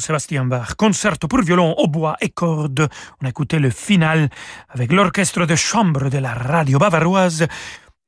Jean-Sébastien 0.02 0.46
Bach, 0.46 0.74
concerto 0.78 1.28
pour 1.28 1.42
violon, 1.44 1.76
au 1.78 1.88
bois 1.88 2.18
et 2.22 2.30
cordes. 2.30 2.90
On 3.22 3.26
a 3.28 3.30
écouté 3.30 3.60
le 3.60 3.70
final 3.70 4.30
avec 4.70 4.92
l'orchestre 4.92 5.46
de 5.46 5.56
chambre 5.56 6.10
de 6.10 6.18
la 6.18 6.34
radio 6.34 6.80
bavaroise. 6.80 7.46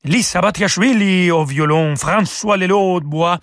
Lisa 0.06 0.42
Batiashvili 0.42 1.32
au 1.32 1.46
violon, 1.46 1.96
François 1.96 2.58
Leleu 2.58 2.76
au 2.76 3.00
bois, 3.00 3.40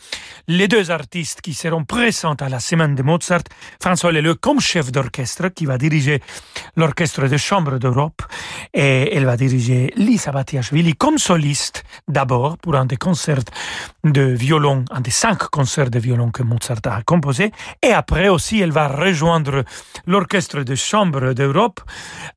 les 0.47 0.69
deux 0.69 0.91
artistes 0.91 1.41
qui 1.41 1.55
seront 1.55 1.85
présents 1.85 2.35
à 2.35 2.51
la 2.51 2.61
semaine 2.61 2.95
de 2.95 3.03
Mozart, 3.03 3.45
François 3.81 4.13
Leleu 4.13 4.35
comme 4.35 4.61
chef 4.61 4.93
d'orchestre 4.93 5.49
qui 5.49 5.65
va 5.65 5.79
diriger 5.79 6.21
l'orchestre 6.77 7.29
de 7.29 7.39
chambre 7.39 7.79
d'Europe 7.79 8.21
et 8.75 9.17
elle 9.17 9.25
va 9.25 9.39
diriger 9.39 9.91
Lisa 9.97 10.33
Batiashvili 10.33 10.93
comme 10.97 11.17
soliste 11.17 11.83
d'abord 12.09 12.59
pour 12.59 12.75
un 12.77 12.85
des 12.85 12.99
concerts 12.99 13.45
de 14.05 14.21
violon, 14.21 14.85
un 14.91 15.01
des 15.01 15.11
cinq 15.11 15.39
concerts 15.49 15.91
de 15.91 15.99
violon 15.99 16.31
que 16.31 16.43
Mozart 16.43 16.81
a 16.85 17.01
composé. 17.03 17.53
Et 17.83 17.93
après 17.93 18.29
aussi 18.29 18.61
elle 18.61 18.73
va 18.73 18.87
rejoindre 18.87 19.65
l'orchestre 20.07 20.63
de 20.63 20.75
chambre 20.75 21.33
d'Europe 21.33 21.81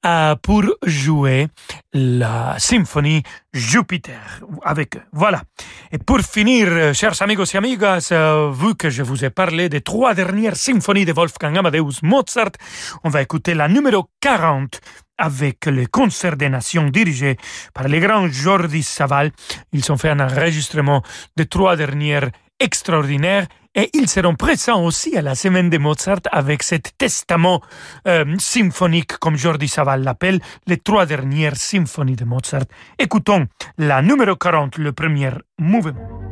euh, 0.05 0.37
pour 0.41 0.63
jouer 0.85 1.49
la 1.93 2.55
symphonie 2.57 3.21
Jupiter 3.51 4.12
avec 4.63 4.97
eux. 4.97 5.01
Voilà. 5.11 5.41
Et 5.91 5.97
pour 5.97 6.19
finir, 6.19 6.67
euh, 6.69 6.93
chers 6.93 7.21
amigos 7.21 7.45
et 7.53 7.57
amigas, 7.57 8.09
euh, 8.11 8.51
vu 8.51 8.75
que 8.75 8.89
je 8.89 9.03
vous 9.03 9.23
ai 9.25 9.29
parlé 9.29 9.69
des 9.69 9.81
trois 9.81 10.13
dernières 10.13 10.55
symphonies 10.55 11.05
de 11.05 11.13
Wolfgang 11.13 11.57
Amadeus 11.57 12.01
Mozart, 12.01 12.51
on 13.03 13.09
va 13.09 13.21
écouter 13.21 13.53
la 13.53 13.67
numéro 13.67 14.09
40 14.21 14.79
avec 15.17 15.65
le 15.65 15.85
concert 15.85 16.35
des 16.35 16.49
nations 16.49 16.89
dirigé 16.89 17.37
par 17.73 17.87
le 17.87 17.99
grand 17.99 18.27
Jordi 18.27 18.83
Saval. 18.83 19.31
Ils 19.71 19.91
ont 19.91 19.97
fait 19.97 20.09
un 20.09 20.19
enregistrement 20.19 21.03
des 21.37 21.45
trois 21.45 21.75
dernières 21.75 22.29
extraordinaires 22.59 23.47
et 23.75 23.89
ils 23.93 24.07
seront 24.07 24.35
présents 24.35 24.83
aussi 24.83 25.17
à 25.17 25.21
la 25.21 25.35
semaine 25.35 25.69
de 25.69 25.77
Mozart 25.77 26.21
avec 26.31 26.63
cet 26.63 26.97
testament 26.97 27.61
euh, 28.07 28.25
symphonique, 28.37 29.17
comme 29.17 29.35
Jordi 29.35 29.67
Saval 29.67 30.03
l'appelle, 30.03 30.39
les 30.67 30.77
trois 30.77 31.05
dernières 31.05 31.55
symphonies 31.55 32.15
de 32.15 32.25
Mozart. 32.25 32.65
Écoutons 32.99 33.47
la 33.77 34.01
numéro 34.01 34.35
40, 34.35 34.77
le 34.77 34.91
premier 34.91 35.31
mouvement. 35.59 36.23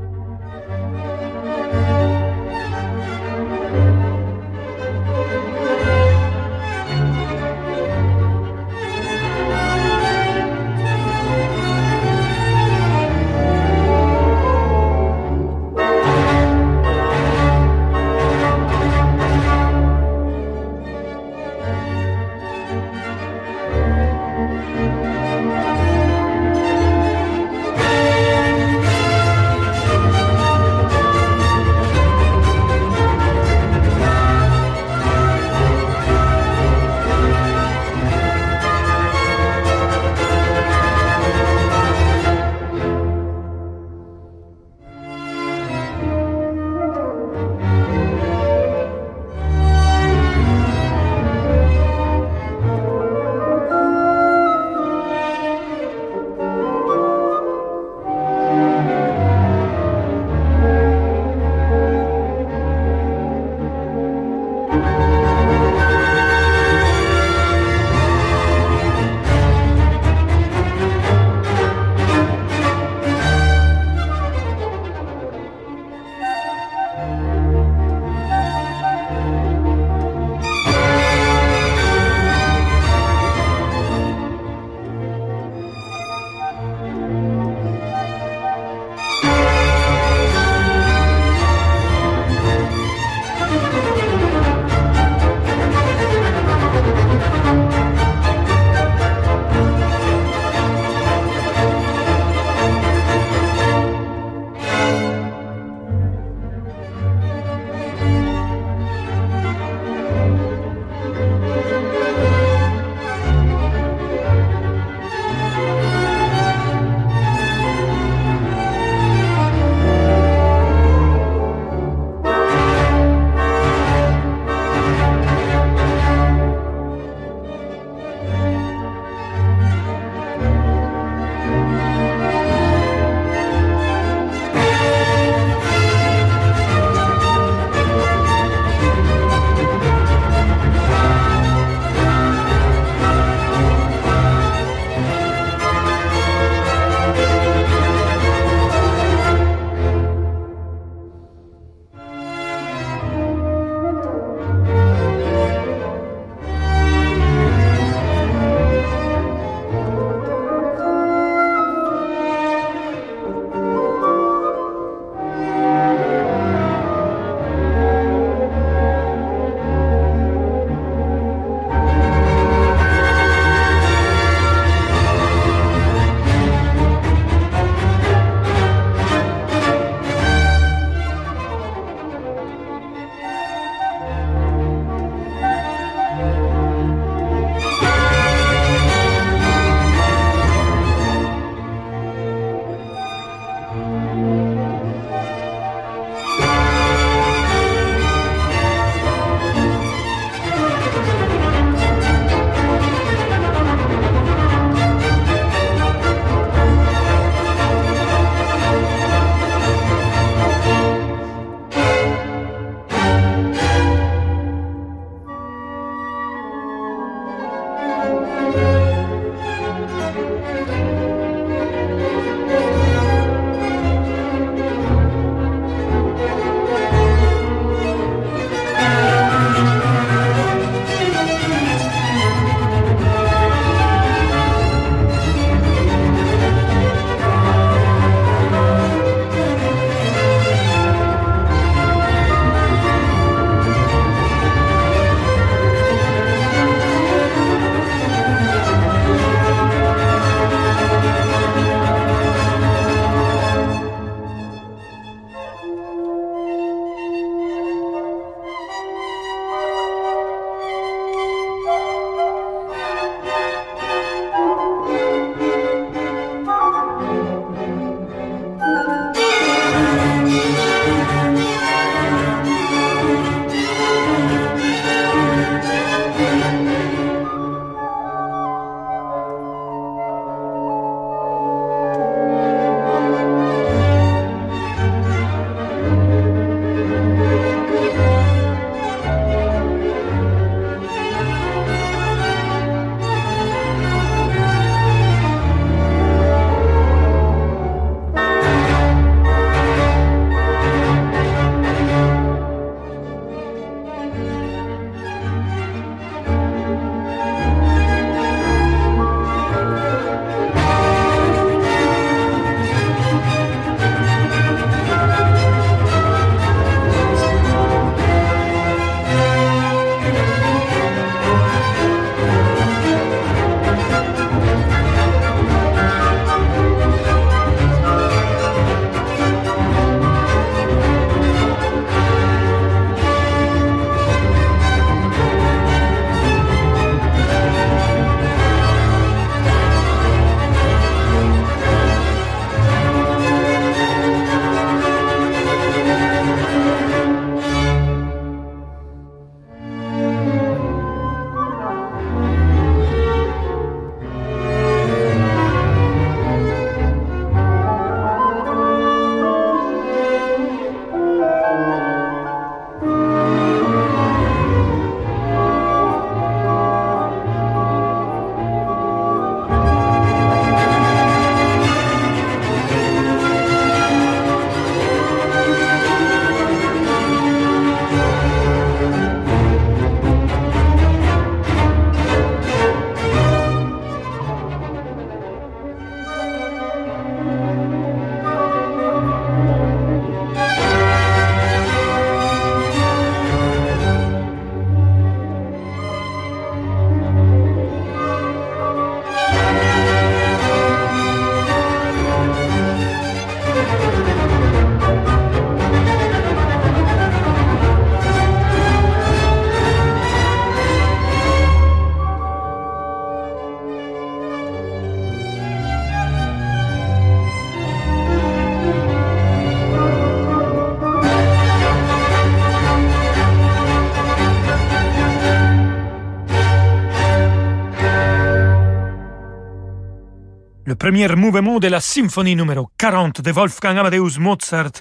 Premier 430.81 431.15
mouvement 431.15 431.59
de 431.59 431.67
la 431.67 431.79
symphonie 431.79 432.35
numéro 432.35 432.67
40 432.75 433.21
de 433.21 433.31
Wolfgang 433.31 433.77
Amadeus 433.77 434.17
Mozart, 434.17 434.71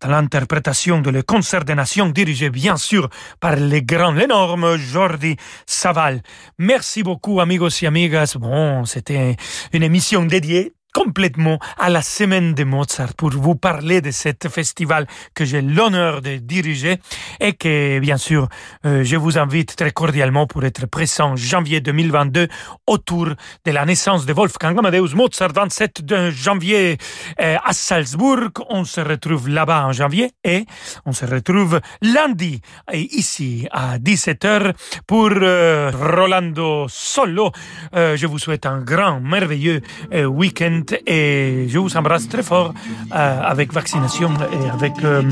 dans 0.00 0.08
l'interprétation 0.08 1.00
de 1.00 1.10
le 1.10 1.24
concert 1.24 1.64
des 1.64 1.74
nations 1.74 2.10
dirigé 2.10 2.48
bien 2.48 2.76
sûr 2.76 3.08
par 3.40 3.56
le 3.56 3.80
grand, 3.80 4.12
l'énorme 4.12 4.76
Jordi 4.76 5.36
Saval. 5.66 6.22
Merci 6.58 7.02
beaucoup, 7.02 7.40
amigos 7.40 7.82
et 7.82 7.88
amigas. 7.88 8.36
Bon, 8.38 8.84
c'était 8.84 9.34
une 9.72 9.82
émission 9.82 10.24
dédiée 10.24 10.74
complètement 10.98 11.60
à 11.78 11.90
la 11.90 12.02
semaine 12.02 12.54
de 12.54 12.64
Mozart 12.64 13.14
pour 13.14 13.30
vous 13.30 13.54
parler 13.54 14.00
de 14.00 14.10
cet 14.10 14.48
festival 14.48 15.06
que 15.32 15.44
j'ai 15.44 15.62
l'honneur 15.62 16.22
de 16.22 16.38
diriger 16.38 16.98
et 17.38 17.52
que, 17.52 18.00
bien 18.00 18.16
sûr, 18.16 18.48
euh, 18.84 19.04
je 19.04 19.14
vous 19.14 19.38
invite 19.38 19.76
très 19.76 19.92
cordialement 19.92 20.48
pour 20.48 20.64
être 20.64 20.86
présent 20.86 21.36
janvier 21.36 21.80
2022 21.80 22.48
autour 22.88 23.26
de 23.64 23.70
la 23.70 23.84
naissance 23.84 24.26
de 24.26 24.32
Wolfgang 24.32 24.76
Amadeus 24.76 25.14
Mozart, 25.14 25.52
27 25.54 26.02
janvier 26.30 26.98
euh, 27.40 27.56
à 27.64 27.72
Salzbourg. 27.72 28.50
On 28.68 28.84
se 28.84 29.00
retrouve 29.00 29.48
là-bas 29.48 29.86
en 29.86 29.92
janvier 29.92 30.32
et 30.42 30.64
on 31.06 31.12
se 31.12 31.26
retrouve 31.26 31.80
lundi 32.02 32.60
ici 32.92 33.68
à 33.70 33.98
17h 33.98 34.72
pour 35.06 35.30
euh, 35.30 35.92
Rolando 35.94 36.86
Solo. 36.88 37.52
je 37.94 38.26
vous 38.26 38.40
souhaite 38.40 38.66
un 38.66 38.80
grand, 38.80 39.20
merveilleux 39.20 39.80
week-end 40.12 40.87
et 41.06 41.66
je 41.68 41.78
vous 41.78 41.96
embrasse 41.96 42.28
très 42.28 42.42
fort 42.42 42.72
euh, 43.14 43.40
avec 43.42 43.72
vaccination 43.72 44.30
et 44.52 44.70
avec, 44.70 44.92
euh, 45.04 45.22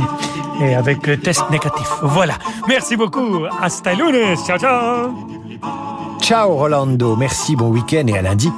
et 0.60 0.74
avec 0.74 1.00
test 1.22 1.48
négatif. 1.50 1.88
Voilà. 2.02 2.34
Merci 2.68 2.96
beaucoup. 2.96 3.44
Hasta 3.60 3.94
lunes. 3.94 4.36
Ciao, 4.46 4.58
ciao. 4.58 5.10
Ciao 6.20 6.54
Rolando. 6.54 7.16
Merci. 7.16 7.56
Bon 7.56 7.68
week-end 7.70 8.06
et 8.08 8.18
à 8.18 8.22
lundi. 8.22 8.50